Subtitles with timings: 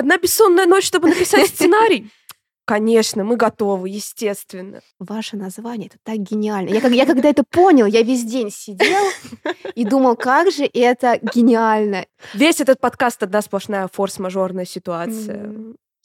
[0.00, 2.10] Одна бессонная ночь, чтобы написать сценарий?
[2.64, 4.80] Конечно, мы готовы, естественно.
[4.98, 6.70] Ваше название это так гениально.
[6.70, 9.02] Я, я когда это понял, я весь день сидел
[9.74, 12.06] и думал, как же это гениально.
[12.32, 15.52] Весь этот подкаст одна сплошная форс-мажорная ситуация.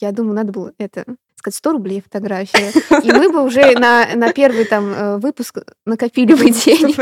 [0.01, 1.05] Я думаю, надо было это
[1.37, 2.73] сказать 100 рублей фотография.
[3.01, 6.97] И мы бы уже на, на первый там э, выпуск накопили бы денег.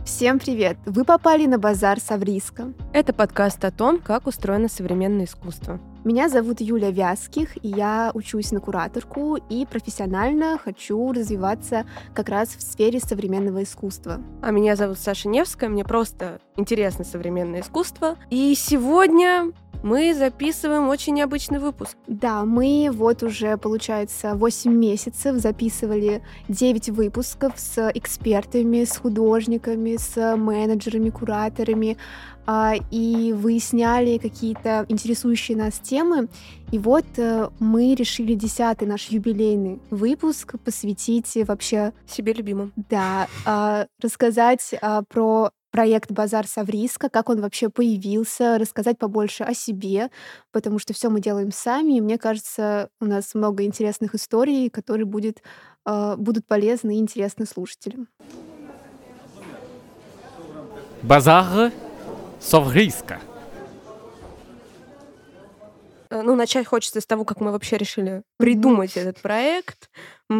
[0.00, 0.04] 100%.
[0.04, 0.76] Всем привет!
[0.86, 2.72] Вы попали на базар Савриска.
[2.92, 5.80] Это подкаст о том, как устроено современное искусство.
[6.02, 12.48] Меня зовут Юля Вязких, и я учусь на кураторку и профессионально хочу развиваться как раз
[12.48, 14.18] в сфере современного искусства.
[14.40, 18.16] А меня зовут Саша Невская, мне просто интересно современное искусство.
[18.30, 21.96] И сегодня мы записываем очень необычный выпуск.
[22.06, 30.36] Да, мы вот уже, получается, 8 месяцев записывали 9 выпусков с экспертами, с художниками, с
[30.36, 31.96] менеджерами, кураторами,
[32.90, 36.28] и выясняли какие-то интересующие нас темы.
[36.72, 41.92] И вот э, мы решили десятый наш юбилейный выпуск посвятить вообще...
[42.06, 42.72] Себе любимым.
[42.76, 49.54] Да, а, рассказать а, про проект «Базар Савриска», как он вообще появился, рассказать побольше о
[49.54, 50.10] себе,
[50.52, 55.06] потому что все мы делаем сами, и мне кажется, у нас много интересных историй, которые
[55.06, 55.42] будет,
[55.86, 58.08] э, будут полезны и интересны слушателям.
[61.02, 61.72] Базар
[62.40, 63.20] Савриска.
[66.10, 69.90] Э, Ну, начать хочется с того, как мы вообще решили придумать этот проект.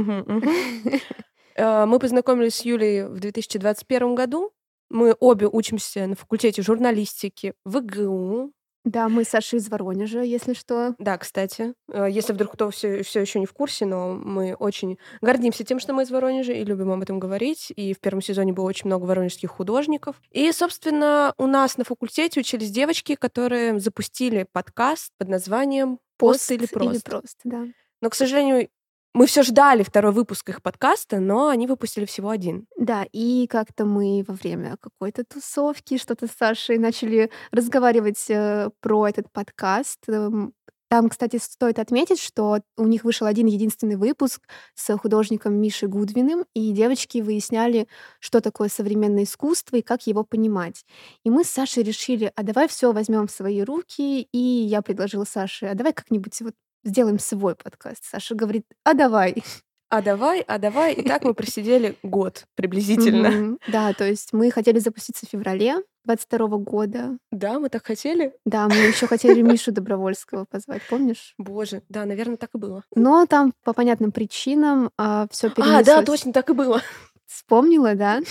[1.56, 4.52] Э, Мы познакомились с Юлей в 2021 году.
[4.88, 8.52] Мы обе учимся на факультете журналистики в ИГУ.
[8.84, 10.94] Да, мы с Сашей из Воронежа, если что.
[10.98, 14.98] Да, кстати, э, если вдруг кто все, все еще не в курсе, но мы очень
[15.20, 17.70] гордимся тем, что мы из Воронежа и любим об этом говорить.
[17.76, 20.16] И в первом сезоне было очень много воронежских художников.
[20.30, 26.66] И, собственно, у нас на факультете учились девочки, которые запустили подкаст под названием «Пост, или
[26.66, 26.94] просто».
[26.94, 27.66] Или просто, да.
[28.00, 28.68] Но, к сожалению,
[29.14, 32.66] мы все ждали второй выпуск их подкаста, но они выпустили всего один.
[32.78, 39.08] Да, и как-то мы во время какой-то тусовки что-то с Сашей начали разговаривать э, про
[39.08, 39.98] этот подкаст.
[40.08, 40.52] Эм,
[40.88, 44.42] Там, кстати, стоит отметить, что у них вышел один единственный выпуск
[44.74, 47.86] с художником Мишей Гудвиным, и девочки выясняли,
[48.20, 50.84] что такое современное искусство и как его понимать.
[51.24, 55.24] И мы с Сашей решили, а давай все возьмем в свои руки, и я предложила
[55.24, 56.54] Саше, а давай как-нибудь вот
[56.84, 58.04] сделаем свой подкаст.
[58.04, 59.42] Саша говорит, а давай.
[59.88, 60.94] А давай, а давай.
[60.94, 63.58] И так мы просидели год приблизительно.
[63.68, 67.18] Да, то есть мы хотели запуститься в феврале 22 года.
[67.32, 68.32] Да, мы так хотели.
[68.44, 71.34] Да, мы еще хотели Мишу Добровольского позвать, помнишь?
[71.38, 72.84] Боже, да, наверное, так и было.
[72.94, 74.90] Но там по понятным причинам
[75.30, 75.86] все А, перенеслось.
[75.86, 76.82] да, точно, так и было.
[77.26, 78.20] Вспомнила, да?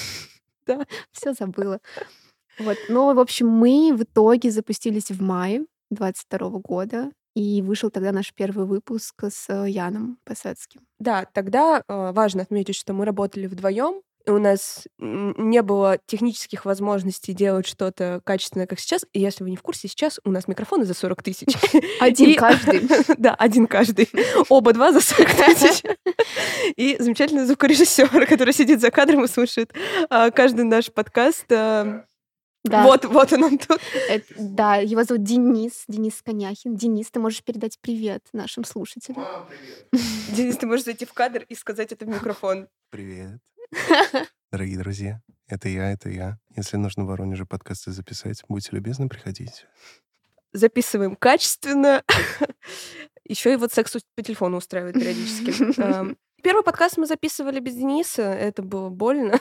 [0.66, 0.86] Да.
[1.12, 1.80] Все забыла.
[2.60, 2.78] Вот.
[2.90, 7.10] Но, в общем, мы в итоге запустились в мае 22 года.
[7.36, 10.82] И вышел тогда наш первый выпуск с э, Яном Посадским.
[11.00, 14.02] Да, тогда э, важно отметить, что мы работали вдвоем.
[14.28, 19.06] У нас не было технических возможностей делать что-то качественное, как сейчас.
[19.14, 21.48] И если вы не в курсе, сейчас у нас микрофоны за 40 тысяч.
[22.00, 22.82] Один каждый.
[23.18, 24.10] Да, один каждый.
[24.50, 25.84] Оба два за 40 тысяч.
[26.76, 29.74] И замечательный звукорежиссер, который сидит за кадром и слушает
[30.10, 31.46] а, каждый наш подкаст.
[32.70, 32.84] Да.
[32.84, 33.80] Вот, вот он, он тут.
[34.10, 36.76] Это- да, его зовут Денис, Денис Коняхин.
[36.76, 39.26] Денис, ты можешь передать привет нашим слушателям.
[40.36, 42.68] Денис, ты можешь зайти в кадр и сказать это в микрофон.
[42.92, 43.40] Привет.
[44.52, 46.38] Дорогие друзья, это я, это я.
[46.56, 49.68] Если нужно в Воронеже подкасты записать, будьте любезны, приходите.
[50.54, 52.04] Записываем качественно.
[53.26, 56.16] Еще и вот секс по телефону устраивает периодически.
[56.42, 58.24] Первый подкаст мы записывали без Дениса.
[58.24, 59.40] Это было больно.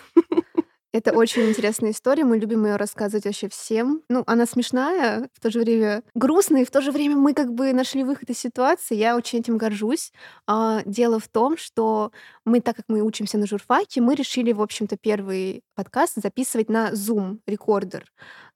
[0.90, 4.02] Это очень интересная история, мы любим ее рассказывать вообще всем.
[4.08, 7.52] Ну, она смешная, в то же время грустная, и в то же время мы как
[7.52, 8.94] бы нашли выход из ситуации.
[8.94, 10.12] Я очень этим горжусь.
[10.46, 12.10] А, Дело в том, что
[12.46, 16.92] мы, так как мы учимся на журфаке, мы решили, в общем-то, первый подкаст записывать на
[16.92, 18.06] Zoom рекордер,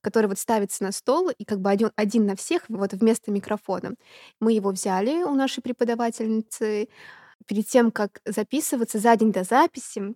[0.00, 3.92] который вот ставится на стол и как бы один, один на всех вот вместо микрофона.
[4.40, 6.88] Мы его взяли у нашей преподавательницы.
[7.46, 10.14] Перед тем, как записываться за день до записи,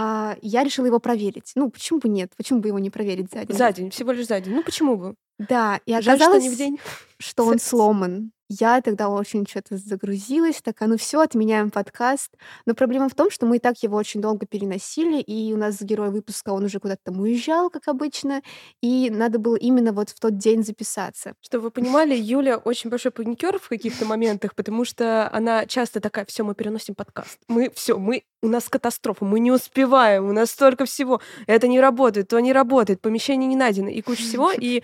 [0.00, 1.50] а, я решила его проверить.
[1.56, 2.32] Ну, почему бы нет?
[2.36, 3.56] Почему бы его не проверить за день?
[3.56, 4.54] За день, всего лишь за день.
[4.54, 5.16] Ну почему бы?
[5.40, 6.78] Да, и Жаль, что оказалось, не в день.
[7.18, 8.30] что он сломан.
[8.48, 12.32] Я тогда очень что-то загрузилась, такая, ну все, отменяем подкаст.
[12.64, 15.82] Но проблема в том, что мы и так его очень долго переносили, и у нас
[15.82, 18.42] герой выпуска, он уже куда-то там уезжал, как обычно,
[18.80, 21.34] и надо было именно вот в тот день записаться.
[21.40, 26.24] Чтобы вы понимали, Юля очень большой паникер в каких-то моментах, потому что она часто такая,
[26.24, 27.38] все, мы переносим подкаст.
[27.48, 31.20] Мы все, мы у нас катастрофа, мы не успеваем, у нас столько всего.
[31.46, 34.52] Это не работает, то не работает, помещение не найдено и куча всего.
[34.58, 34.82] И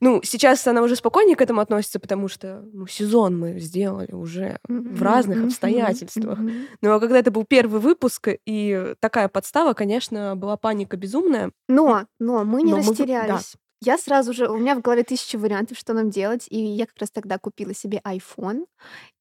[0.00, 4.58] Ну, сейчас она уже спокойнее к этому относится, потому что ну, сезон мы сделали уже
[4.68, 6.38] в разных обстоятельствах.
[6.80, 11.52] Ну, а когда это был первый выпуск, и такая подстава, конечно, была паника безумная.
[11.68, 13.54] Но, но мы не Но мы вы- растерялись.
[13.82, 16.96] Я сразу же, у меня в голове тысяча вариантов, что нам делать, и я как
[16.98, 18.64] раз тогда купила себе iPhone,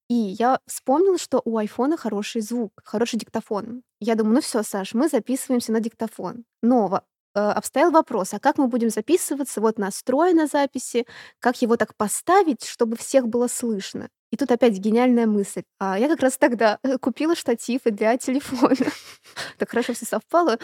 [0.09, 3.81] и я вспомнила, что у айфона хороший звук, хороший диктофон.
[3.99, 6.45] Я думаю, ну все, Саш, мы записываемся на диктофон.
[6.61, 7.01] Но
[7.39, 9.61] обстоял вопрос, а как мы будем записываться?
[9.61, 11.05] Вот настрой на записи,
[11.39, 14.09] как его так поставить, чтобы всех было слышно?
[14.31, 15.63] И тут опять гениальная мысль.
[15.79, 18.75] А я как раз тогда э, купила штативы для телефона.
[19.57, 20.57] Так хорошо все совпало.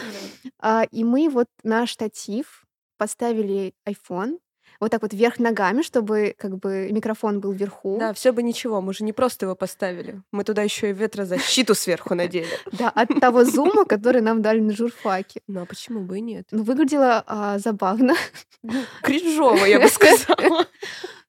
[0.60, 2.64] А, И мы вот на штатив
[2.98, 4.38] поставили iPhone,
[4.82, 7.98] вот так вот вверх ногами, чтобы как бы микрофон был вверху.
[8.00, 10.20] Да, все бы ничего, мы же не просто его поставили.
[10.32, 12.48] Мы туда еще и ветрозащиту сверху надели.
[12.72, 15.40] Да, от того зума, который нам дали на журфаке.
[15.46, 16.48] Ну а почему бы и нет?
[16.50, 18.14] Ну, выглядело а, забавно.
[18.62, 20.66] Ну, кринжово, я бы сказала.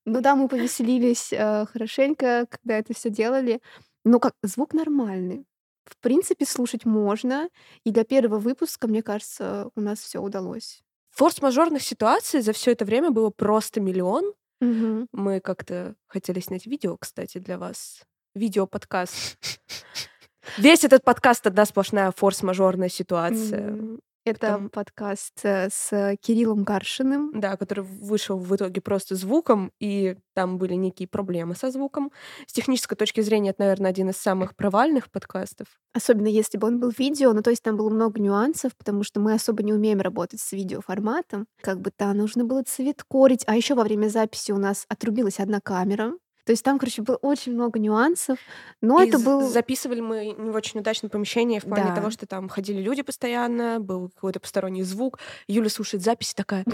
[0.06, 3.62] Ну да, мы повеселились э, хорошенько, когда это все делали.
[4.04, 5.46] Но как звук нормальный.
[5.86, 7.50] В принципе, слушать можно.
[7.86, 10.84] И для первого выпуска, мне кажется, у нас все удалось.
[11.14, 14.34] Форс-мажорных ситуаций за все это время было просто миллион.
[14.60, 15.08] Мгм.
[15.12, 18.02] Мы как-то хотели снять видео, кстати, для вас.
[18.34, 19.38] Видео-подкаст.
[20.58, 23.78] Весь этот подкаст одна сплошная форс-мажорная ситуация.
[24.26, 27.32] Это Там- подкаст э, с Кириллом Гаршиным.
[27.34, 32.10] Да, который вышел в итоге просто звуком, и там были некие проблемы со звуком.
[32.48, 35.68] С технической точки зрения, это, наверное, один из самых провальных подкастов.
[35.94, 39.20] Особенно если бы он был видео, ну то есть там было много нюансов, потому что
[39.20, 41.46] мы особо не умеем работать с видеоформатом.
[41.62, 45.40] Как бы там нужно было цвет корить, а еще во время записи у нас отрубилась
[45.40, 46.14] одна камера.
[46.46, 48.38] То есть там, короче, было очень много нюансов,
[48.82, 49.48] но И это был...
[49.50, 51.96] Записывали мы не в очень удачном помещении в плане Да.
[51.96, 55.20] того, что там ходили люди постоянно, был какой-то посторонний звук.
[55.48, 56.66] Юля слушает запись такая,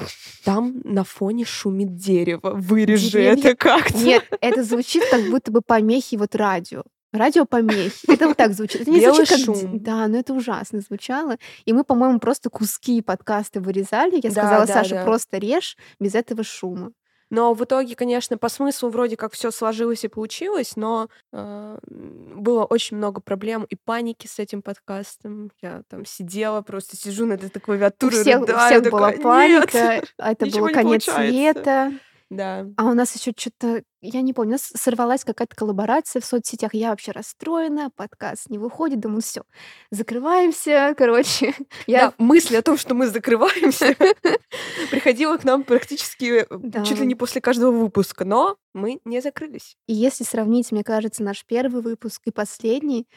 [0.43, 3.49] там на фоне шумит дерево, вырежи Деревья.
[3.49, 3.97] это как-то.
[3.97, 6.83] Нет, это звучит как будто бы помехи вот радио.
[7.11, 8.11] Радиопомехи.
[8.11, 8.81] Это вот так звучит.
[8.81, 9.55] Это не Белый звучит как...
[9.55, 9.79] шум.
[9.79, 11.37] Да, но это ужасно звучало.
[11.65, 14.15] И мы, по-моему, просто куски подкаста вырезали.
[14.15, 15.03] Я Да, сказала, да, Саша, да.
[15.05, 16.91] просто режь без этого шума.
[17.29, 22.65] Но в итоге, конечно, по смыслу вроде как все сложилось и получилось, но э, было
[22.65, 25.51] очень много проблем и паники с этим подкастом.
[25.61, 29.47] Я там сидела, просто сижу над этой У клавиатурой, всех, у рыдаю, всех была такая,
[29.47, 30.07] «Нет!» паника.
[30.17, 31.31] а Это был не конец получается.
[31.31, 31.91] света.
[32.29, 32.67] Да.
[32.77, 36.73] А у нас еще что-то, я не помню, у нас сорвалась какая-то коллаборация в соцсетях.
[36.73, 38.99] Я вообще расстроена, подкаст не выходит.
[38.99, 39.41] Думаю, все,
[39.89, 40.93] закрываемся.
[40.95, 41.55] Короче,
[41.87, 43.95] я Да, мысль о том, что мы закрываемся,
[44.91, 49.75] приходила к нам практически э, чуть ли не после каждого выпуска, но мы не закрылись.
[49.87, 53.07] И если сравнить, мне кажется, наш первый выпуск и последний,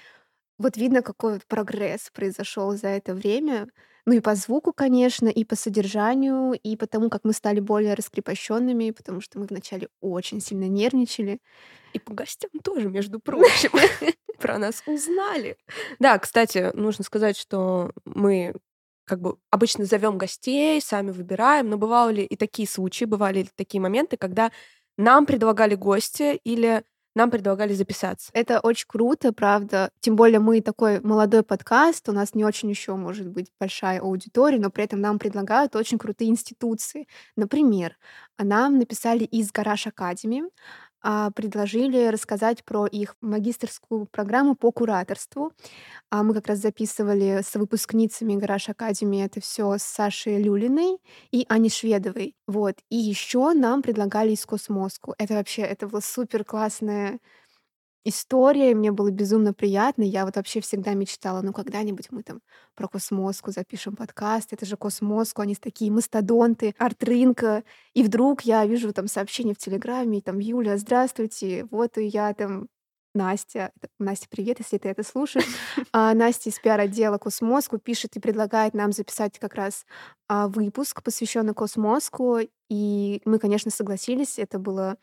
[0.63, 3.69] вот видно, какой прогресс произошел за это время.
[4.07, 8.91] Ну и по звуку, конечно, и по содержанию, и потому, как мы стали более раскрепощенными,
[8.91, 11.41] потому что мы вначале очень сильно нервничали.
[11.93, 13.71] И по гостям тоже, между прочим,
[14.39, 15.57] про нас узнали.
[15.99, 18.55] Да, кстати, нужно сказать, что мы
[19.05, 24.17] как бы обычно зовем гостей, сами выбираем, но бывали и такие случаи, бывали такие моменты,
[24.17, 24.51] когда
[24.97, 28.31] нам предлагали гости или нам предлагали записаться.
[28.33, 29.91] Это очень круто, правда.
[30.01, 34.59] Тем более мы такой молодой подкаст, у нас не очень еще может быть большая аудитория,
[34.59, 37.07] но при этом нам предлагают очень крутые институции.
[37.37, 37.97] Например,
[38.39, 40.49] нам написали из Гараж Академи, а,
[41.35, 45.53] предложили рассказать про их магистрскую программу по кураторству.
[46.11, 50.99] А Мы как раз записывали с выпускницами Гараж Академи это все с Сашей Люлиной
[51.31, 52.37] и Аней Шведовой.
[52.47, 52.77] Вот.
[52.91, 55.15] И еще нам предлагали из Космоску.
[55.19, 57.19] Это вообще, это была супер классная
[58.05, 60.03] история, и мне было безумно приятно.
[60.03, 62.41] Я вот вообще всегда мечтала, ну когда-нибудь мы там
[62.75, 64.53] про Cosmoscow запишем подкаст.
[64.53, 67.65] Это же Космоску, они такие мастодонты, арт-рынка.
[67.95, 72.35] И вдруг я вижу там сообщение в Телеграме, и там, Юля, здравствуйте, вот и я
[72.35, 72.69] там
[73.15, 75.47] Настя, Настя, привет, если ты это слушаешь.
[75.93, 79.85] А, Настя из пиар-отдела Cosmoscow пишет и предлагает нам записать как раз
[80.29, 82.39] а, выпуск, посвященный Cosmoscow.
[82.71, 84.39] И мы, конечно, согласились.
[84.39, 84.97] Это было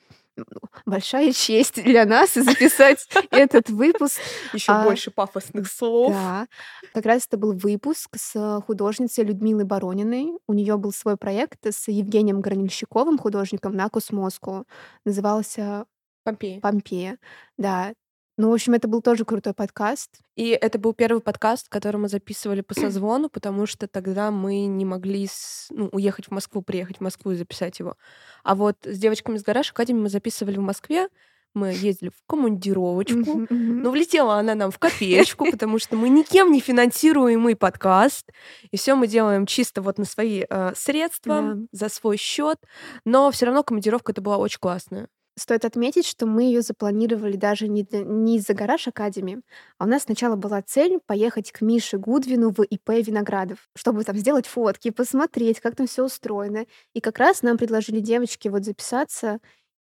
[0.86, 4.20] большая честь для нас записать этот выпуск.
[4.54, 6.14] Еще А, больше пафосных слов.
[6.14, 6.48] Да,
[6.94, 10.34] как раз это был выпуск с художницей Людмилой Барониной.
[10.48, 14.66] У нее был свой проект с Евгением Гранильщиковым, художником на Космоску.
[15.06, 15.86] Назывался
[16.24, 16.60] Помпеи.
[16.60, 17.18] «Помпея».
[17.58, 17.94] Да.
[18.42, 20.22] Ну, в общем, это был тоже крутой подкаст.
[20.38, 24.86] И это был первый подкаст, который мы записывали по созвону, потому что тогда мы не
[24.86, 27.98] могли с- ну, уехать в Москву, приехать в Москву и записать его.
[28.46, 31.10] А вот с девочками с гараж Академи мы записывали в Москве.
[31.54, 33.46] Мы ездили в командировочку.
[33.50, 38.32] Но влетела она нам в копеечку, потому что мы никем не финансируемый подкаст.
[38.72, 41.58] И все мы делаем чисто вот на свои э, средства, Да.
[41.74, 42.58] за свой счет.
[43.04, 45.10] Но все равно командировка это была очень классная.
[45.38, 49.42] Стоит отметить, что мы ее запланировали даже не, не из-за гараж Академи,
[49.78, 54.18] а у нас сначала была цель поехать к Мише Гудвину в ИП Виноградов, чтобы там
[54.18, 56.66] сделать фотки, посмотреть, как там все устроено.
[56.94, 59.40] И как раз нам предложили девочки вот записаться.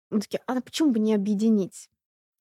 [0.09, 1.89] Мы такие, а почему бы не объединить?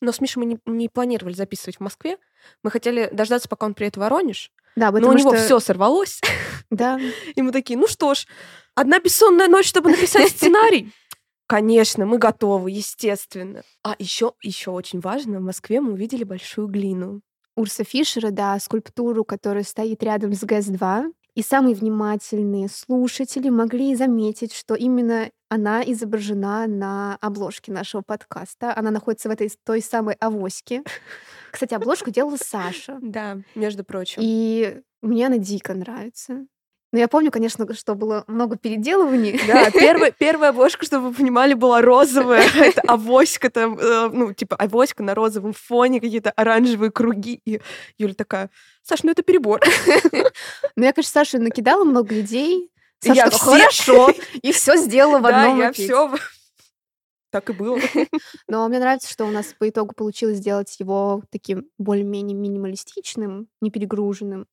[0.00, 2.18] Но с Мишей мы не, не планировали записывать в Москве.
[2.62, 4.52] Мы хотели дождаться, пока он приедет в Воронеж.
[4.76, 5.44] Да, Но у потому него что...
[5.44, 6.20] все сорвалось.
[6.70, 7.00] Да,
[7.34, 8.26] И мы такие, ну что ж,
[8.74, 10.92] одна бессонная ночь, чтобы написать сценарий.
[11.48, 13.62] Конечно, мы готовы, естественно.
[13.82, 17.22] А еще, еще очень важно, в Москве мы увидели большую глину.
[17.56, 21.10] Урса Фишера, да, скульптуру, которая стоит рядом с ГЭС-2.
[21.34, 28.76] И самые внимательные слушатели могли заметить, что именно она изображена на обложке нашего подкаста.
[28.76, 30.82] Она находится в этой той самой авоське.
[31.50, 32.98] Кстати, обложку делала Саша.
[33.02, 34.20] Да, между прочим.
[34.22, 36.46] И мне она дико нравится.
[36.90, 39.38] Но я помню, конечно, что было много переделываний.
[39.46, 42.42] Да, первая, первая обложка, чтобы вы понимали, была розовая.
[42.56, 47.42] Это авоська там, э, ну, типа авоська на розовом фоне, какие-то оранжевые круги.
[47.44, 47.60] И
[47.98, 48.48] Юля такая,
[48.82, 49.60] Саш, ну это перебор.
[50.76, 52.70] Но я, конечно, Саше накидала много идей.
[53.00, 54.10] Саша я все- хорошо.
[54.42, 55.84] И все сделала в Да, одном я пакете.
[55.92, 56.10] все.
[57.30, 57.78] Так и было.
[58.48, 63.70] Но мне нравится, что у нас по итогу получилось сделать его таким более-менее минималистичным, не
[63.70, 64.46] перегруженным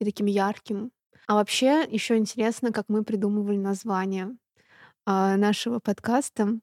[0.00, 0.90] и таким ярким.
[1.32, 4.36] А вообще еще интересно, как мы придумывали название
[5.06, 6.58] а, нашего подкаста.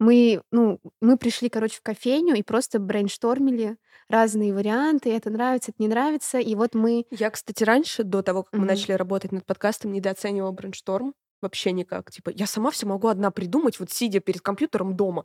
[0.00, 3.76] Мы, ну, мы пришли, короче, в кофейню и просто брейнштормили
[4.08, 5.12] разные варианты.
[5.12, 6.40] Это нравится, это не нравится.
[6.40, 7.04] И вот мы...
[7.12, 8.66] Я, кстати, раньше, до того, как мы Мгм.
[8.66, 11.14] начали работать над подкастом, недооценивала brainstorm.
[11.40, 12.10] Вообще никак.
[12.10, 15.24] Типа, я сама все могу одна придумать, вот сидя перед компьютером дома.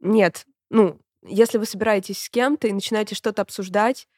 [0.00, 0.46] Нет.
[0.70, 4.08] Ну, если вы собираетесь с кем-то и начинаете что-то обсуждать,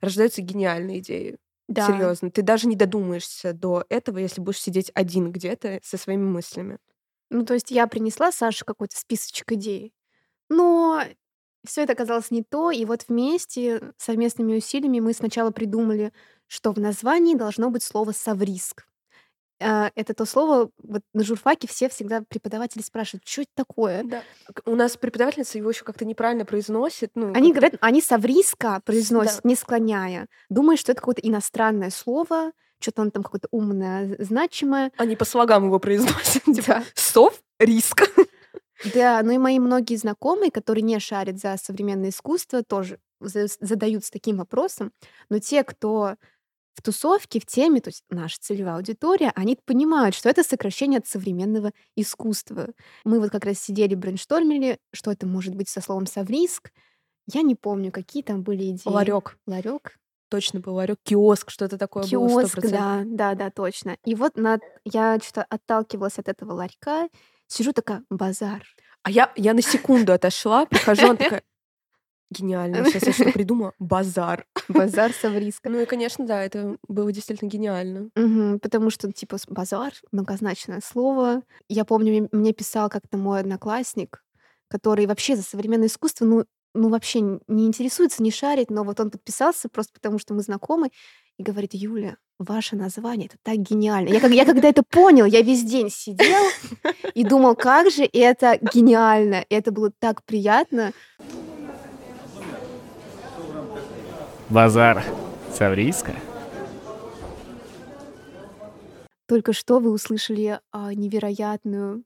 [0.00, 1.36] рождаются гениальные идеи.
[1.68, 2.30] Да, Серьезно.
[2.30, 6.78] Ты даже не додумаешься до этого, если будешь сидеть один где-то со своими мыслями.
[7.30, 9.92] Ну, то есть я принесла Саше какой-то списочек идей,
[10.50, 11.02] но
[11.66, 16.12] все это оказалось не то, и вот вместе, совместными усилиями мы сначала придумали,
[16.48, 18.86] что в названии должно быть слово «совриск».
[19.60, 24.02] А, Это то слово, вот на журфаке все всегда преподаватели спрашивают, что это такое?
[24.04, 24.22] Да.
[24.66, 27.10] У нас преподавательница его еще как-то неправильно произносит.
[27.14, 29.48] Ну, Они говорят, они совриска произносят, Да.
[29.48, 34.92] не склоняя, думая, что это какое-то иностранное слово, что-то он там какое-то умное, значимое.
[34.98, 36.42] Они по слогам его произносят.
[36.44, 36.84] Типа, Да.
[36.94, 38.02] сов, риск.
[38.94, 44.10] Да, ну и мои многие знакомые, которые не шарят за современное искусство, тоже за- задаются
[44.12, 44.92] таким вопросом.
[45.30, 46.16] Но те, кто
[46.76, 51.06] в тусовке, в теме, то есть наша целевая аудитория, они понимают, что это сокращение от
[51.06, 52.68] современного искусства.
[53.04, 56.70] Мы вот как раз сидели, брейнштормили, что это может быть со словом «совриск».
[57.32, 58.92] Я не помню, какие там были идеи.
[58.92, 59.38] Ларек.
[59.46, 59.96] Ларек.
[60.28, 60.98] Точно был ларек.
[61.02, 62.10] Киоск, что-то такое было.
[62.10, 62.70] Киоск, 100%.
[62.70, 63.96] да, да, да, точно.
[64.04, 64.58] И вот на...
[64.84, 67.08] я что-то отталкивалась от этого ларька,
[67.46, 68.64] сижу такая, базар.
[69.02, 71.42] А я, я на секунду отошла, прихожу, она такая,
[72.30, 73.72] гениально, сейчас я что придумала?
[73.78, 74.46] Базар.
[74.68, 75.68] Базар совриска.
[75.68, 78.10] Ну и, конечно, да, это было действительно гениально.
[78.60, 81.42] Потому что, типа, базар, многозначное слово.
[81.68, 84.22] Я помню, мне- писал как-то мой одноклассник,
[84.68, 86.44] который вообще за современное искусство, ну,
[86.74, 90.90] ну вообще не интересуется, не шарит, но вот он подписался просто потому, что мы знакомы,
[91.38, 94.08] и говорит, Юля, ваше название, это так гениально.
[94.08, 96.42] Я, я когда это понял, я весь день сидел
[97.14, 99.44] и думал, как же это гениально.
[99.48, 100.92] И это было так приятно.
[104.48, 105.02] Базар.
[105.52, 106.12] Саврийска.
[109.26, 112.04] Только что вы услышали а, невероятную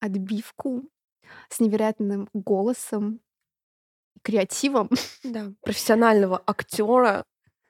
[0.00, 0.88] отбивку
[1.50, 3.20] с невероятным голосом,
[4.22, 4.88] креативом.
[5.22, 5.52] Да.
[5.62, 7.24] Профессионального актера.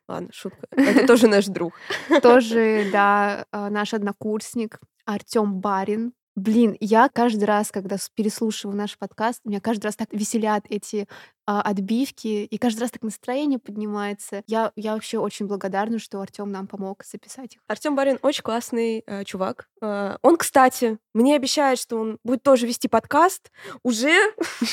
[0.09, 0.69] Ладно, шутка.
[0.71, 1.75] Это тоже наш друг.
[2.23, 6.13] Тоже, да, а, наш однокурсник Артем Барин.
[6.35, 11.07] Блин, я каждый раз, когда переслушиваю наш подкаст, меня каждый раз так веселят эти
[11.45, 14.43] а, отбивки, и каждый раз так настроение поднимается.
[14.47, 17.61] Я, я вообще очень благодарна, что Артем нам помог записать их.
[17.67, 19.69] Артем Барин очень классный э, чувак.
[19.83, 23.51] Э, он, кстати, мне обещает, что он будет тоже вести подкаст
[23.83, 24.15] уже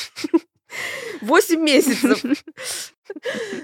[1.20, 2.22] 8 месяцев.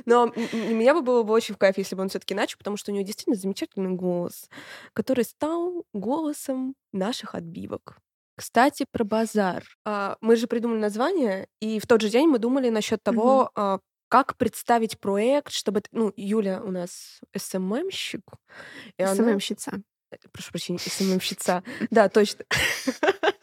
[0.06, 2.90] Но меня бы было бы очень в кайф, если бы он все-таки начал, потому что
[2.90, 4.48] у него действительно замечательный голос,
[4.92, 7.98] который стал голосом наших отбивок.
[8.36, 9.64] Кстати, про базар.
[9.84, 13.78] А, Мы же придумали название, и в тот же день мы думали насчет того, а,
[14.08, 15.82] как представить проект, чтобы...
[15.90, 18.22] Ну, Юля у нас СММщик.
[18.98, 19.80] и она- СММщица.
[20.32, 21.62] Прошу прощения, СММщица.
[21.90, 22.44] Да, точно.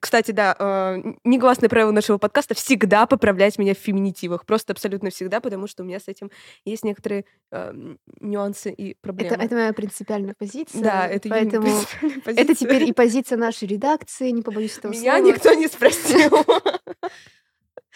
[0.00, 4.46] Кстати, да, э, негласное правило нашего подкаста всегда поправлять меня в феминитивах.
[4.46, 6.30] Просто абсолютно всегда, потому что у меня с этим
[6.64, 7.72] есть некоторые э,
[8.20, 9.34] нюансы и проблемы.
[9.34, 10.82] Это, это моя принципиальная позиция.
[10.82, 12.54] Да, это поэтому принципиальная это позиция.
[12.54, 15.28] теперь и позиция нашей редакции, не побоюсь этого Меня слова.
[15.28, 16.30] никто не спросил.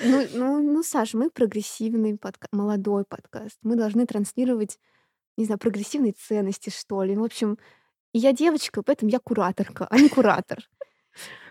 [0.03, 3.59] Ну, ну, ну, Саш, мы прогрессивный подкаст, молодой подкаст.
[3.63, 4.79] Мы должны транслировать,
[5.37, 7.15] не знаю, прогрессивные ценности, что ли.
[7.15, 7.59] В общем,
[8.15, 10.59] я девочка, поэтому я кураторка, а не куратор.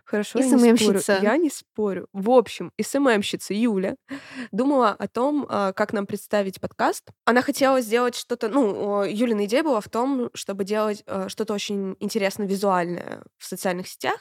[0.10, 1.02] Хорошо, я не спорю.
[1.22, 2.08] Я не спорю.
[2.14, 3.96] В общем, СММщица Юля
[4.52, 7.12] думала о том, а, как нам представить подкаст.
[7.26, 8.50] Она хотела сделать что-то...
[8.50, 13.88] Ну, Юлина идея была в том, чтобы делать э, что-то очень интересно визуальное в социальных
[13.88, 14.18] сетях.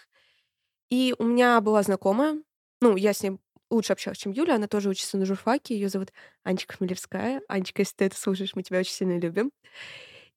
[0.90, 2.36] И у меня была знакомая,
[2.82, 3.38] ну, я с ней
[3.70, 6.12] лучше общалась, чем Юля, она тоже учится на журфаке, ее зовут
[6.44, 7.40] Анечка Хмелевская.
[7.48, 9.52] Анечка, если ты это слушаешь, мы тебя очень сильно любим.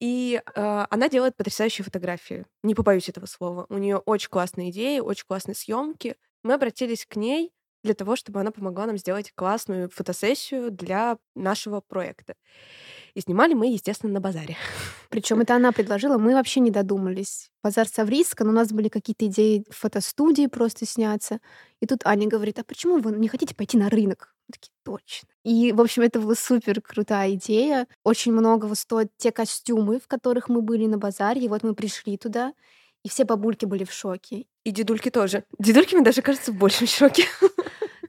[0.01, 2.45] И э, она делает потрясающие фотографии.
[2.63, 3.67] Не побоюсь этого слова.
[3.69, 6.15] У нее очень классные идеи, очень классные съемки.
[6.43, 7.53] Мы обратились к ней
[7.83, 12.33] для того, чтобы она помогла нам сделать классную фотосессию для нашего проекта.
[13.13, 14.57] И снимали мы, естественно, на базаре.
[15.09, 17.51] Причем это она предложила, мы вообще не додумались.
[17.63, 21.39] Базар Савриска, но у нас были какие-то идеи в фотостудии просто сняться.
[21.79, 24.33] И тут Аня говорит, а почему вы не хотите пойти на рынок?
[24.51, 25.29] Такие, точно.
[25.43, 27.87] И, в общем, это была супер крутая идея.
[28.03, 31.41] Очень многого стоят те костюмы, в которых мы были на базаре.
[31.41, 32.53] И вот мы пришли туда,
[33.03, 34.45] и все бабульки были в шоке.
[34.63, 35.43] И дедульки тоже.
[35.57, 37.25] Дедульки, мне даже кажется, в большем шоке.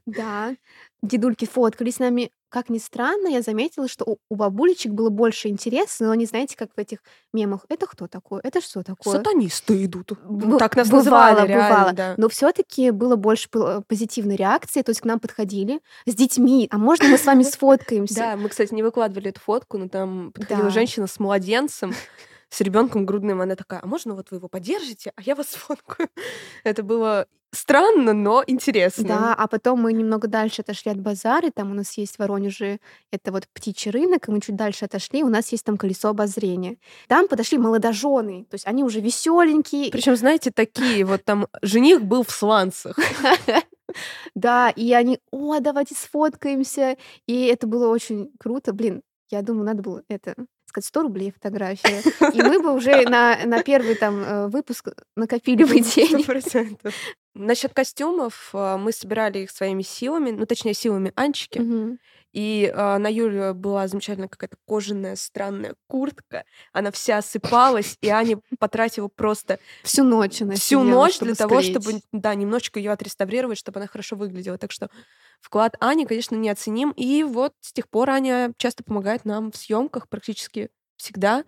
[0.05, 0.55] Да,
[1.03, 2.31] дедульки фоткали с нами.
[2.49, 6.55] Как ни странно, я заметила, что у, у бабулечек было больше интереса, но они, знаете,
[6.55, 6.99] как в этих
[7.33, 9.17] мемах, это кто такой, это что такое?
[9.17, 10.11] Сатанисты идут.
[10.23, 11.93] Б- так нас бывало, называли, реально, бывало.
[11.93, 12.13] да.
[12.17, 16.77] Но все-таки было больше п- позитивной реакции, то есть к нам подходили с детьми, а
[16.77, 18.15] можно мы с вами сфоткаемся?
[18.15, 21.93] Да, мы, кстати, не выкладывали эту фотку, но там подходила женщина с младенцем,
[22.53, 23.41] с ребенком грудным.
[23.41, 26.09] Она такая, а можно вот вы его поддержите, а я вас сфоткаю?
[26.63, 29.07] Это было странно, но интересно.
[29.07, 32.79] Да, а потом мы немного дальше отошли от базара, там у нас есть в Воронеже,
[33.11, 36.77] это вот птичий рынок, и мы чуть дальше отошли, у нас есть там колесо обозрения.
[37.07, 39.91] Там подошли молодожены, то есть они уже веселенькие.
[39.91, 42.97] Причем, знаете, такие вот там жених был в сланцах.
[44.33, 46.97] Да, и они, о, давайте сфоткаемся.
[47.27, 48.73] И это было очень круто.
[48.73, 50.33] Блин, я думаю, надо было это
[50.73, 52.01] сказать 100 рублей фотография.
[52.33, 56.25] И мы бы уже на, на первый там э, выпуск накопили бы денег.
[56.25, 56.93] процентов.
[57.35, 61.59] Насчет костюмов э, мы собирали их своими силами, ну, точнее, силами Анчики.
[61.59, 61.99] Мгм.
[62.33, 66.45] И э, на Юлю была замечательная какая-то кожаная странная куртка.
[66.71, 72.01] Она вся осыпалась, и Аня потратила просто Всю ночь она всю ночь для того, чтобы,
[72.11, 74.57] да, немножечко ее отреставрировать, чтобы она хорошо выглядела.
[74.57, 74.89] Так что
[75.41, 76.91] вклад Ани, конечно, неоценим.
[76.91, 81.43] И вот с тех пор Аня часто помогает нам в съемках практически всегда.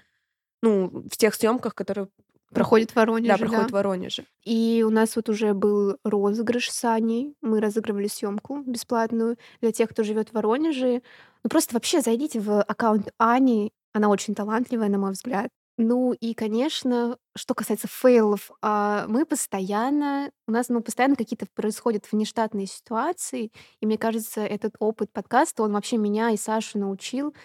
[0.62, 2.10] Ну, в тех съемках, которые
[2.54, 3.32] проходит в Воронеже.
[3.32, 4.26] да, проходят в Воронеже.
[4.44, 7.36] И у нас вот уже был розыгрыш с Аней.
[7.42, 11.02] Мы разыгрывали съемку бесплатную для тех, кто живет в Воронеже.
[11.44, 13.72] Ну просто вообще зайдите в аккаунт Ани.
[13.94, 15.50] Она очень талантливая, на мой взгляд.
[15.78, 22.10] Ну и, конечно, что касается фейлов, а, мы постоянно, у нас ну, постоянно какие-то происходят
[22.10, 27.36] внештатные ситуации, и мне кажется, этот опыт подкаста, он вообще меня и Сашу научил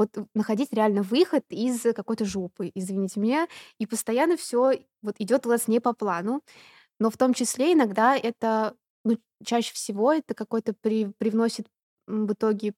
[0.00, 5.50] вот находить реально выход из какой-то жопы, извините меня, и постоянно все вот идет у
[5.50, 6.42] вас не по плану,
[7.00, 11.68] но в том числе иногда это, ну, чаще всего это какой-то при- привносит
[12.06, 12.74] в итоге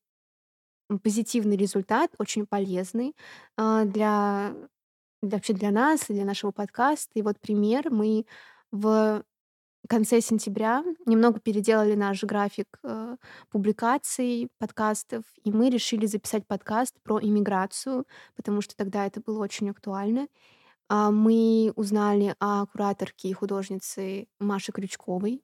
[1.03, 3.15] позитивный результат, очень полезный
[3.57, 4.55] а, для,
[5.23, 7.11] для вообще для нас и для нашего подкаста.
[7.15, 8.27] И вот пример, мы
[8.73, 9.25] в
[9.89, 13.17] конце сентября немного переделали наш график э,
[13.51, 19.71] публикаций подкастов, и мы решили записать подкаст про иммиграцию, потому что тогда это было очень
[19.71, 20.29] актуально.
[20.89, 25.43] А, Мы узнали о кураторке и художнице Маше Крючковой.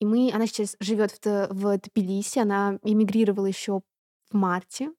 [0.00, 3.82] И мы, она сейчас живет в, в Тбилиси, она эмигрировала еще
[4.30, 4.90] в марте.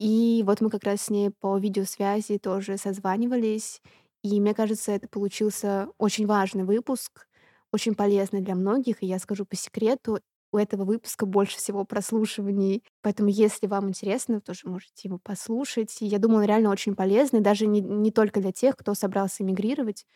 [0.00, 3.82] И вот мы как раз с ней по видеосвязи тоже созванивались.
[4.22, 7.27] И мне кажется, это получился очень важный выпуск,
[7.72, 9.02] очень полезный для многих.
[9.02, 12.82] И я скажу по секрету, у этого выпуска больше всего прослушиваний.
[13.02, 16.00] Поэтому, если вам интересно, тоже можете его послушать.
[16.00, 19.42] И я думаю, он реально очень полезный, даже не, не только для тех, кто собрался
[19.42, 20.06] эмигрировать,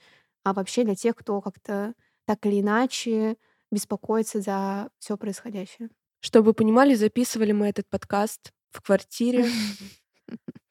[0.45, 1.95] а вообще для тех, кто как-то
[2.27, 3.37] так или иначе
[3.71, 5.91] беспокоится за все происходящее.
[6.21, 9.47] Чтобы вы понимали, записывали мы этот подкаст в квартире.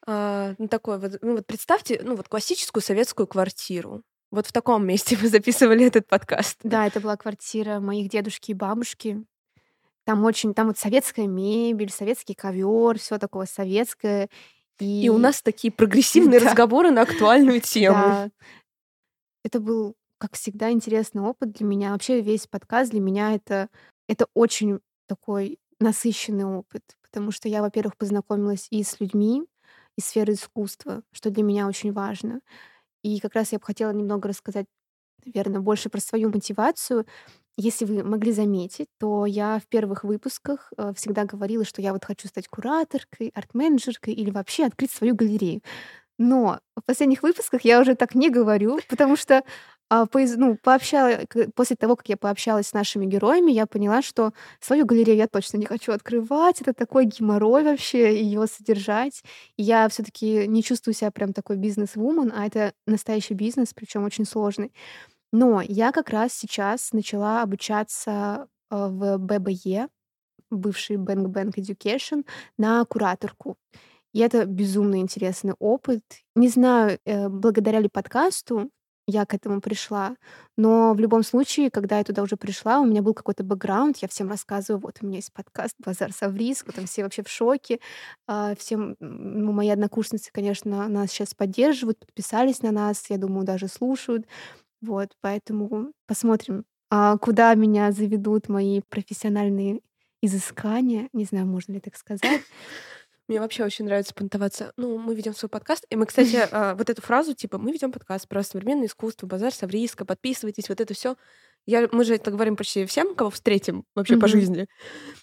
[0.07, 4.01] А, ну, такой вот, ну, вот представьте, ну, вот классическую советскую квартиру.
[4.31, 6.59] Вот в таком месте мы записывали этот подкаст.
[6.63, 9.23] Да, это была квартира моих дедушки и бабушки.
[10.05, 14.29] Там очень, там вот советская мебель, советский ковер, все такое советское.
[14.79, 16.49] И, И у нас такие прогрессивные Да.
[16.49, 17.95] разговоры на актуальную тему.
[17.95, 18.29] Да.
[19.43, 21.91] Это был как всегда, интересный опыт для меня.
[21.91, 23.69] Вообще весь подкаст для меня это,
[24.07, 29.43] это очень такой насыщенный опыт, потому что я, во-первых, познакомилась и с людьми
[29.97, 32.41] из сферы искусства, что для меня очень важно.
[33.03, 34.65] И как раз я бы хотела немного рассказать,
[35.25, 37.05] наверное, больше про свою мотивацию.
[37.57, 42.05] Если вы могли заметить, то я в первых выпусках э, всегда говорила, что я вот
[42.05, 45.61] хочу стать кураторкой, арт-менеджеркой или вообще открыть свою галерею.
[46.17, 49.43] Но в последних выпусках я уже так не говорю, потому что
[49.93, 51.19] а, поиз- ну, пообщала...
[51.53, 55.57] после того, как я пообщалась с нашими героями, я поняла, что свою галерею я точно
[55.57, 56.61] не хочу открывать.
[56.61, 59.21] Это такой геморрой вообще ее содержать.
[59.57, 64.23] И я все-таки не чувствую себя прям такой бизнес-вумен, а это настоящий бизнес, причем очень
[64.23, 64.71] сложный.
[65.33, 69.89] Но я как раз сейчас начала обучаться э, в ББЕ,
[70.49, 72.25] бывший Bang Bang Education,
[72.57, 73.57] на кураторку.
[74.13, 76.01] И это безумно интересный опыт.
[76.33, 78.71] Не знаю, э, благодаря ли подкасту
[79.11, 80.15] я к этому пришла,
[80.57, 84.07] но в любом случае, когда я туда уже пришла, у меня был какой-то бэкграунд, я
[84.07, 87.79] всем рассказываю, вот у меня есть подкаст «Базар Савриск», там все вообще в шоке,
[88.27, 93.67] а, всем, ну, мои однокурсницы, конечно, нас сейчас поддерживают, подписались на нас, я думаю, даже
[93.67, 94.25] слушают,
[94.81, 99.81] вот, поэтому посмотрим, а, куда меня заведут мои профессиональные
[100.21, 102.21] изыскания, не знаю, можно ли так сказать.
[103.31, 104.73] Мне вообще очень нравится понтоваться.
[104.75, 105.85] Ну, мы ведем свой подкаст.
[105.89, 109.53] И мы, кстати, а, вот эту фразу, типа, мы ведем подкаст про современное искусство, базар
[109.53, 111.15] Савриска, подписывайтесь, вот это все.
[111.65, 114.67] Я, мы же это говорим почти всем, кого встретим вообще по жизни.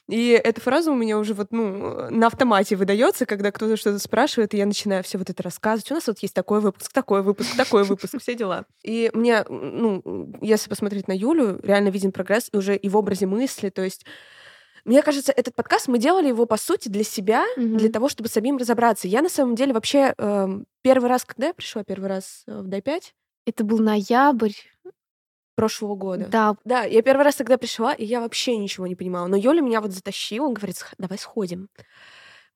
[0.08, 4.54] И эта фраза у меня уже вот, ну, на автомате выдается, когда кто-то что-то спрашивает,
[4.54, 5.90] и я начинаю все вот это рассказывать.
[5.90, 8.64] У нас вот есть такой выпуск, такой выпуск, такой выпуск, все дела.
[8.82, 13.68] И мне, ну, если посмотреть на Юлю, реально виден прогресс уже и в образе мысли,
[13.68, 14.06] то есть
[14.84, 17.76] мне кажется, этот подкаст мы делали его по сути для себя, mm-hmm.
[17.76, 19.08] для того, чтобы самим разобраться.
[19.08, 20.48] Я на самом деле вообще э,
[20.82, 23.02] первый раз, когда я пришла первый раз э, в Дай-5?
[23.46, 24.52] Это был ноябрь
[25.58, 26.26] прошлого года.
[26.30, 26.56] Да.
[26.64, 29.26] Да, я первый раз тогда пришла, и я вообще ничего не понимала.
[29.26, 31.68] Но Юля меня вот затащила, говорит, давай сходим.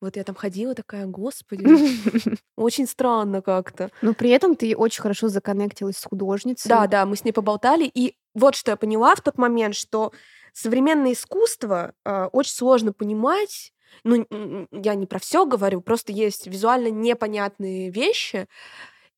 [0.00, 1.64] Вот я там ходила такая, господи,
[2.56, 3.90] очень странно как-то.
[4.02, 6.68] Но при этом ты очень хорошо законнектилась с художницей.
[6.68, 7.90] Да, да, мы с ней поболтали.
[7.92, 10.12] И вот что я поняла в тот момент, что
[10.52, 13.72] современное искусство э, очень сложно понимать.
[14.04, 14.26] Ну,
[14.72, 18.48] я не про все говорю, просто есть визуально непонятные вещи,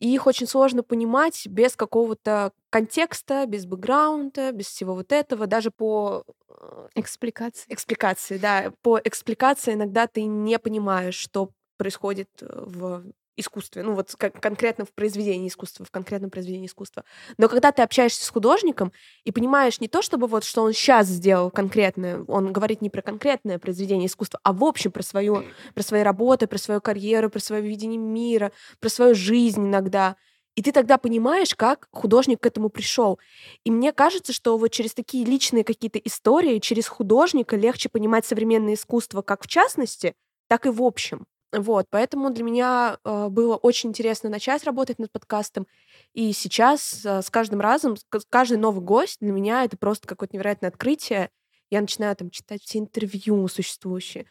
[0.01, 5.70] и их очень сложно понимать без какого-то контекста, без бэкграунда, без всего вот этого, даже
[5.70, 7.73] по э, экспликации.
[7.73, 8.73] Экспликации, да.
[8.83, 13.05] По экспликации иногда ты не понимаешь, что происходит э, в
[13.37, 17.05] искусстве, ну вот как конкретно в произведении искусства, в конкретном произведении искусства.
[17.38, 18.92] Но когда ты общаешься с художником
[19.25, 23.03] и понимаешь не то, чтобы вот что он сейчас сделал конкретное, он говорит не про
[23.03, 25.44] конкретное произведение искусства, а в общем про свою,
[25.75, 30.16] про свои работы, про свою карьеру, про свое видение мира, про свою жизнь иногда.
[30.55, 33.18] И ты тогда понимаешь, как художник к этому пришел.
[33.64, 38.75] И мне кажется, что вот через такие личные какие-то истории, через художника легче понимать современное
[38.75, 40.14] искусство как в частности,
[40.49, 41.27] так и в общем.
[41.57, 45.67] Вот, поэтому для меня э, было очень интересно начать работать над подкастом.
[46.12, 47.97] И сейчас э, с каждым разом,
[48.29, 51.31] каждый новый гость для меня это просто какое-то невероятное открытие.
[51.75, 54.27] Я начинаю там читать все интервью существующие,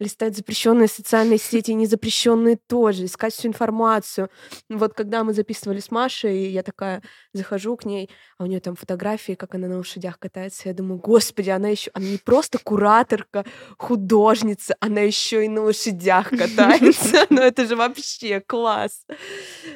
[0.00, 4.30] листать запрещенные социальные сети, незапрещенные тоже, искать всю информацию.
[4.68, 8.74] Вот когда мы записывали с Машей, я такая захожу к ней, а у нее там
[8.74, 10.68] фотографии, как она на лошадях катается.
[10.68, 16.30] Я думаю, господи, она еще, она не просто кураторка, художница, она еще и на лошадях
[16.30, 17.26] катается.
[17.30, 19.06] Ну это же вообще класс.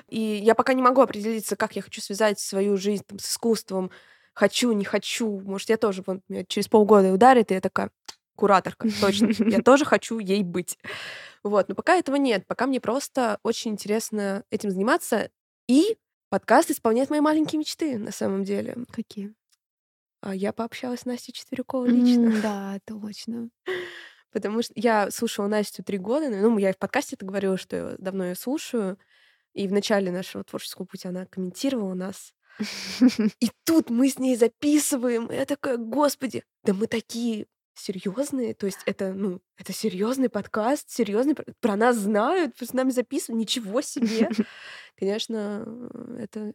[0.09, 3.93] И я пока не могу определиться, как я хочу связать свою жизнь там, с искусством,
[4.35, 7.91] хочу, не хочу, может, я тоже, меня через полгода ударит, и я такая,
[8.37, 10.79] кураторка, точно, я тоже хочу ей быть.
[11.43, 15.31] Вот, но пока этого нет, пока мне просто очень интересно этим заниматься,
[15.69, 18.77] и подкаст исполняет мои маленькие мечты, на самом деле.
[18.91, 19.35] Какие?
[20.21, 22.29] А я пообщалась с Настей Четверяковой лично.
[22.29, 23.51] Mm, да, точно.
[24.33, 27.77] Потому что я слушала Настю три года, ну, я и в подкасте это говорила, что
[27.77, 28.99] я давно ее слушаю,
[29.53, 32.33] и в начале нашего творческого пути она комментировала нас,
[33.41, 38.67] и тут мы с ней записываем, и я такая, господи, да мы такие серьезные, то
[38.67, 44.31] есть это, ну, это серьезный подкаст, серьезный, про нас знают, с нами записывают, ничего себе.
[44.97, 45.67] Конечно,
[46.19, 46.53] это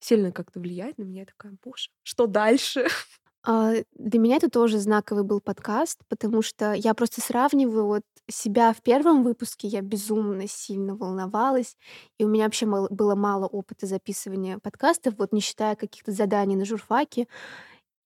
[0.00, 1.20] сильно как-то влияет на меня.
[1.20, 2.86] Я такая, боже, что дальше?
[3.42, 8.72] А, для меня это тоже знаковый был подкаст, потому что я просто сравниваю вот себя
[8.72, 11.76] в первом выпуске, я безумно сильно волновалась,
[12.18, 16.64] и у меня вообще было мало опыта записывания подкастов, вот не считая каких-то заданий на
[16.64, 17.26] журфаке.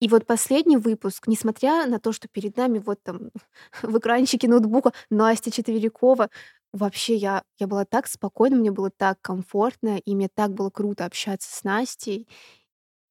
[0.00, 3.30] И вот последний выпуск, несмотря на то, что перед нами вот там
[3.82, 6.30] в экранчике ноутбука Настя Четверякова,
[6.72, 11.04] вообще я, я была так спокойна, мне было так комфортно, и мне так было круто
[11.06, 12.28] общаться с Настей.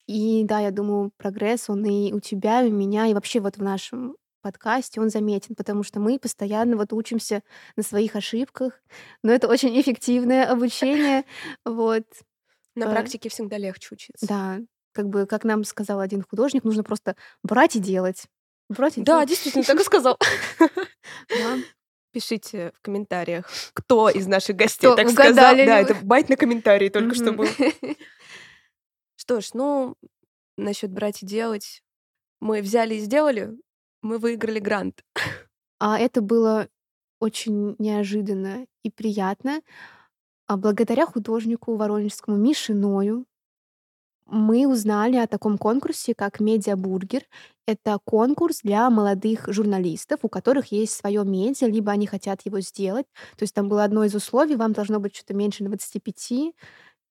[0.08, 3.58] И да, я думаю, прогресс, он и у тебя, и у меня, и вообще вот
[3.58, 7.42] в нашем подкасте он заметен, потому что мы постоянно вот учимся
[7.76, 8.80] на своих ошибках,
[9.24, 11.26] но это очень эффективное обучение,
[11.66, 12.04] вот.
[12.76, 14.28] На Э, практике всегда легче учиться.
[14.28, 14.60] Да,
[14.92, 18.26] как бы, как нам сказал один художник, нужно просто брать и делать.
[18.70, 19.30] Брать и Да, делать.
[19.30, 20.18] действительно, так и сказал.
[21.30, 21.58] Да.
[22.12, 25.32] Пишите в комментариях, кто из наших гостей Кто так сказал.
[25.34, 27.48] угадали Да, ли это байт на комментарии только что был.
[29.16, 29.96] Что ж, ну,
[30.58, 31.82] насчет брать и делать.
[32.40, 33.52] Мы взяли и сделали,
[34.04, 35.04] мы выиграли грант.
[35.80, 36.68] А это было
[37.20, 39.62] очень неожиданно и приятно.
[40.46, 43.26] А благодаря художнику воронежскому Мише Ною
[44.26, 47.24] мы узнали о таком конкурсе, как «Медиабургер».
[47.66, 53.06] Это конкурс для молодых журналистов, у которых есть свое медиа, либо они хотят его сделать.
[53.38, 56.54] То есть там было одно из условий, вам должно быть что-то меньше 25.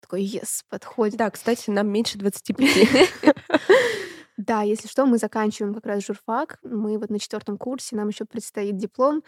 [0.01, 1.17] Такой, yes, подходит.
[1.17, 3.09] Да, кстати, нам меньше 25.
[4.37, 6.59] Да, если что, мы заканчиваем как раз журфак.
[6.63, 9.23] Мы вот на четвертом курсе, нам еще предстоит диплом.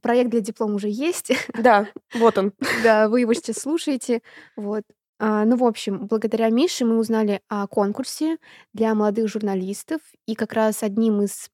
[0.00, 1.32] Проект для диплома уже есть.
[1.54, 2.52] Да, вот он.
[2.82, 4.22] Да, вы его сейчас слушаете.
[4.56, 4.84] Вот.
[5.18, 8.38] А, ну, в общем, благодаря Мише мы узнали о конкурсе
[8.72, 11.50] для молодых журналистов, и как раз одним из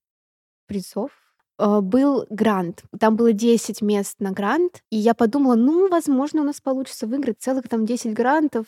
[0.66, 1.10] призов
[1.56, 2.82] а, был грант.
[3.00, 7.40] Там было 10 мест на грант, и я подумала, ну, возможно, у нас получится выиграть
[7.40, 8.66] целых там 10 грантов.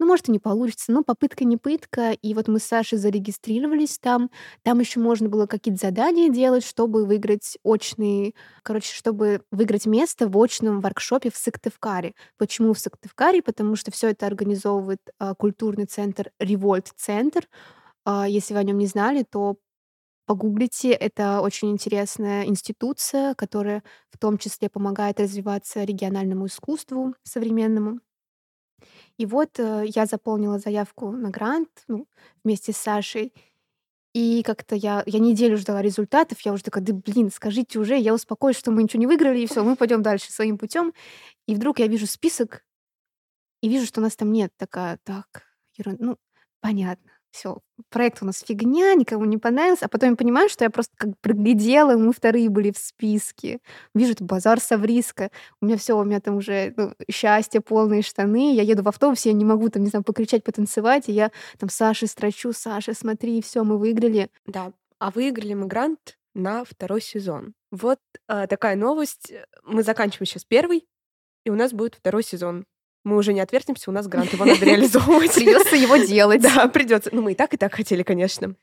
[0.00, 2.12] Ну, может, и не получится, но попытка не пытка.
[2.12, 4.30] И вот мы с Сашей зарегистрировались там.
[4.62, 10.38] Там еще можно было какие-то задания делать, чтобы выиграть очный, короче, чтобы выиграть место в
[10.42, 12.14] очном воркшопе в Сыктывкаре.
[12.38, 13.42] Почему в Сыктывкаре?
[13.42, 17.46] Потому что все это организовывает а, культурный центр Револьт Центр.
[18.04, 19.56] А, если вы о нем не знали, то
[20.26, 20.92] погуглите.
[20.92, 28.00] Это очень интересная институция, которая в том числе помогает развиваться региональному искусству современному.
[29.20, 32.08] И вот э, я заполнила заявку на грант ну,
[32.42, 33.34] вместе с Сашей.
[34.14, 36.40] И как-то я, я неделю ждала результатов.
[36.40, 39.46] Я уже такая, да блин, скажите уже, я успокоюсь, что мы ничего не выиграли, и
[39.46, 40.94] все, мы пойдем дальше своим путем.
[41.46, 42.64] И вдруг я вижу список
[43.60, 44.54] и вижу, что нас там нет.
[44.56, 45.42] Такая, так,
[45.76, 46.02] ерунда.
[46.02, 46.16] Ну,
[46.62, 47.12] понятно.
[47.30, 47.58] Все,
[47.90, 49.86] проект у нас фигня, никому не понравился.
[49.86, 53.60] А потом я понимаю, что я просто как проглядела, мы вторые были в списке.
[53.94, 55.30] Вижу, это базар Савриска.
[55.60, 58.54] У меня все, у меня там уже ну, счастье, полные штаны.
[58.54, 61.08] Я еду в автобусе, я не могу там, не знаю, покричать, потанцевать.
[61.08, 64.28] И я там Саше строчу, Саша, смотри, все, мы выиграли.
[64.46, 64.72] Да.
[64.98, 67.54] А выиграли мы грант на второй сезон.
[67.70, 69.32] Вот а, такая новость.
[69.64, 70.88] Мы заканчиваем сейчас первый,
[71.44, 72.64] и у нас будет второй сезон.
[73.04, 75.34] Мы уже не отвертимся, у нас грант, его надо реализовывать.
[75.34, 76.42] Придется его делать.
[76.42, 77.10] Да, придется.
[77.12, 78.54] Ну, мы и так, и так хотели, конечно.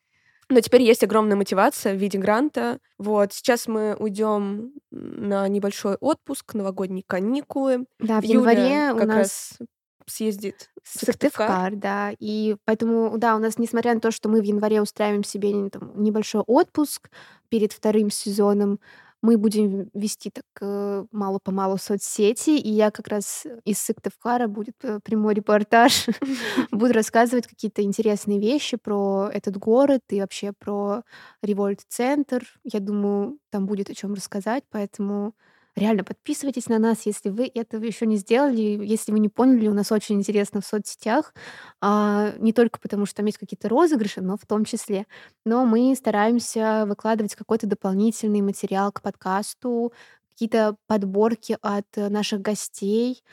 [0.49, 2.79] Но теперь есть огромная мотивация в виде гранта.
[2.97, 7.85] Вот, сейчас мы уйдем на небольшой отпуск, новогодние каникулы.
[7.99, 9.57] Да, в Юля январе у нас
[10.05, 11.47] съездит Сыктывкар.
[11.47, 12.13] Сыктывкар, да.
[12.19, 15.91] И поэтому, да, у нас, несмотря на то, что мы в январе устраиваем себе там,
[16.01, 17.09] небольшой отпуск
[17.49, 18.79] перед вторым сезоном,
[19.21, 24.99] мы будем вести так э, мало-помалу соцсети, и я как раз из Сыктывкара будет э,
[25.03, 26.07] прямой репортаж.
[26.71, 31.03] Буду рассказывать какие-то интересные вещи про этот город и вообще про
[31.41, 32.43] Револьт-центр.
[32.63, 35.33] Я думаю, там будет о чем рассказать, поэтому
[35.77, 38.61] реально подписывайтесь на нас, если вы этого еще не сделали.
[38.85, 41.33] Если вы не поняли, у нас очень интересно в соцсетях.
[41.81, 45.05] А, не только потому, что там есть какие-то розыгрыши, но в том числе.
[45.45, 49.93] Но мы стараемся выкладывать какой-то дополнительный материал к подкасту,
[50.33, 53.23] какие-то подборки от наших гостей.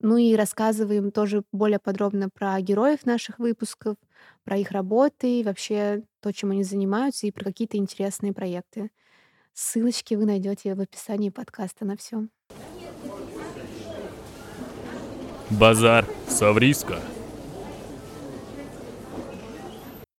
[0.00, 3.96] Ну и рассказываем тоже более подробно про героев наших выпусков,
[4.44, 8.90] про их работы, вообще то, чем они занимаются, и про какие-то интересные проекты.
[9.56, 12.26] Ссылочки вы найдете в описании подкаста на все.
[15.48, 16.98] Базар Савриска.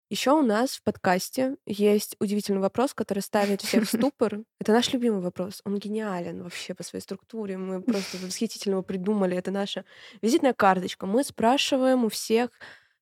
[0.08, 4.40] Еще у нас в подкасте есть удивительный вопрос, который ставит всех в ступор.
[4.58, 5.60] Это наш любимый вопрос.
[5.66, 7.58] Он гениален вообще по своей структуре.
[7.58, 9.36] Мы просто восхитительно его придумали.
[9.36, 9.84] Это наша
[10.22, 11.04] визитная карточка.
[11.04, 12.48] Мы спрашиваем у всех,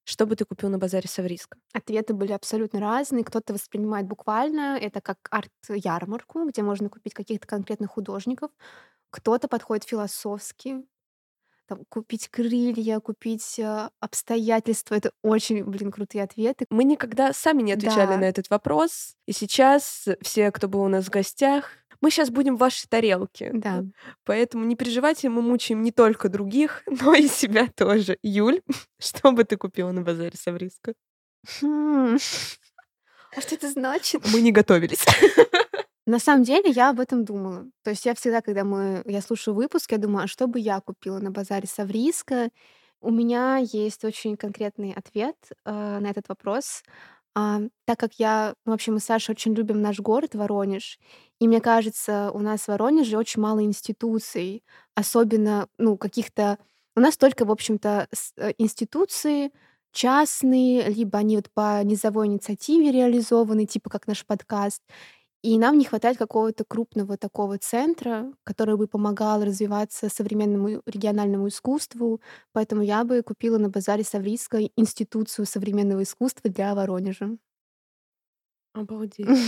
[0.05, 1.59] что бы ты купил на базаре Савриска.
[1.73, 3.25] Ответы были абсолютно разные.
[3.25, 8.51] Кто-то воспринимает буквально это как арт-ярмарку, где можно купить каких-то конкретных художников.
[9.11, 10.85] Кто-то подходит философски,
[11.67, 14.97] там, купить крылья, купить э, обстоятельства.
[14.97, 16.67] Это очень, блин, крутые ответы.
[16.69, 18.17] Мы никогда сами не отвечали Да.
[18.19, 19.15] на этот вопрос.
[19.27, 21.71] И сейчас все, кто был у нас в гостях,
[22.05, 23.51] мы сейчас будем в вашей тарелке.
[23.55, 23.83] Да.
[24.25, 28.19] Поэтому не переживайте, мы мучаем не только других, но и себя тоже.
[28.23, 28.61] Юль,
[29.01, 30.93] что бы ты купила на базаре Савриска?
[31.63, 32.19] Хм.
[33.35, 34.23] А что это значит?
[34.31, 35.05] Мы не готовились.
[36.07, 37.65] На самом деле я об этом думала.
[37.83, 40.81] То есть я всегда, когда мы, я слушаю выпуск, я думаю, а что бы я
[40.81, 42.51] купила на базаре Савриска?
[43.01, 46.83] У меня есть очень конкретный ответ э, на этот вопрос.
[47.37, 50.99] А, так как я, ну, в общем, мы с Сашей очень любим наш город Воронеж,
[51.41, 54.63] и мне кажется, у нас в Воронеже очень мало институций,
[54.95, 56.59] особенно, ну, каких-то...
[56.97, 59.51] У нас только, в общем-то, э, институции
[59.93, 64.83] частные, либо они вот по низовой инициативе реализованы, типа как наш подкаст.
[65.45, 72.23] И нам не хватает какого-то крупного такого центра, который бы помогал развиваться современному региональному искусству.
[72.53, 77.37] Поэтому я бы купила на базаре Саврийска институцию современного искусства для Воронежа.
[78.73, 79.29] Обалдеть.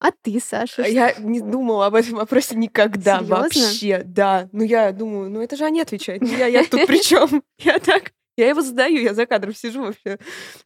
[0.00, 0.84] А ты, Саша?
[0.84, 3.36] А Я не думала об этом вопросе никогда Серьезно?
[3.36, 4.02] вообще.
[4.04, 4.50] Да.
[4.52, 6.22] Ну я думаю, ну это же они отвечают.
[6.22, 7.42] Ну, я, я тут при чем?
[7.58, 8.12] Я так.
[8.36, 10.18] Я его задаю, я за кадром сижу вообще.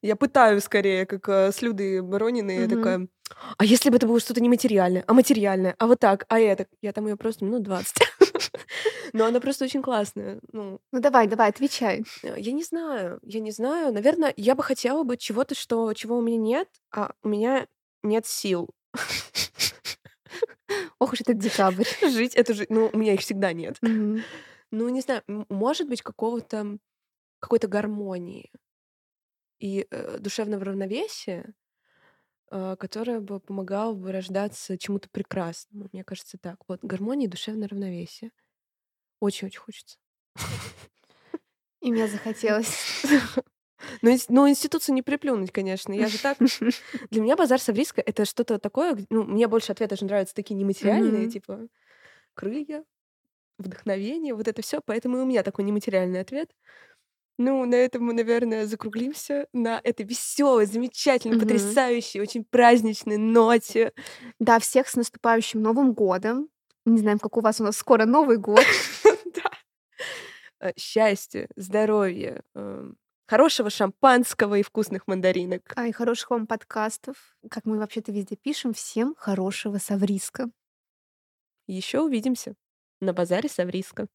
[0.02, 2.57] Я пытаю скорее, как э, с Людой Борониной.
[2.57, 2.76] Я Мгм.
[2.76, 3.09] такая,
[3.59, 6.66] а если бы это было что-то нематериальное, а материальное, а вот так, а это?
[6.83, 7.96] Я там ее просто минут 20.
[9.12, 10.40] Но она просто очень классная.
[10.52, 12.04] Ну, Ну давай, давай, отвечай.
[12.22, 13.92] э, я не знаю, я не знаю.
[13.92, 17.66] Наверное, я бы хотела бы чего-то, что, чего у меня нет, а у меня
[18.02, 18.70] нет сил
[20.98, 21.85] Ох уж этот декабрь.
[22.02, 22.72] жить эту жизнь.
[22.72, 23.76] Ну, у меня их всегда нет.
[24.70, 26.76] Ну, не знаю, может быть, какого-то
[27.40, 28.51] какой-то гармонии
[29.59, 31.55] и э, душевного равновесия,
[32.51, 35.88] э, которое бы помогало бы рождаться чему-то прекрасному.
[35.92, 36.59] Мне кажется, так.
[36.68, 38.31] Вот, гармония и душевное равновесие.
[39.20, 39.98] Очень-очень хочется.
[41.81, 43.05] И мне захотелось.
[44.03, 45.92] Но, но институцию не приплюнуть, конечно.
[45.92, 46.38] Я же так...
[47.11, 48.98] Для меня базар Савриска— это что-то такое...
[49.09, 51.31] Ну, мне больше ответы же нравятся такие нематериальные, Мгм.
[51.31, 51.68] типа
[52.35, 52.85] крылья,
[53.59, 54.81] вдохновение, вот это все.
[54.85, 56.51] Поэтому и у меня такой нематериальный ответ.
[57.38, 61.46] Ну, на этом мы, наверное, закруглимся на этой веселой, замечательной, Мгм.
[61.46, 63.92] потрясающей, очень праздничной ноте.
[64.40, 66.48] Да, всех с наступающим Новым годом.
[66.85, 68.64] Не знаем, как у вас, у нас скоро Новый год.
[70.61, 72.96] Э, Счастья, здоровья, эм,
[73.29, 75.72] хорошего шампанского и вкусных мандаринок.
[75.77, 77.37] А и хороших вам подкастов.
[77.48, 80.51] Как мы вообще-то везде пишем, всем хорошего Савриска.
[81.68, 82.55] Еще увидимся
[83.01, 84.09] на базаре Савриска.